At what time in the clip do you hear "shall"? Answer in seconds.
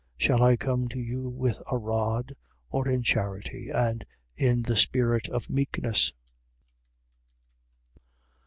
0.17-0.41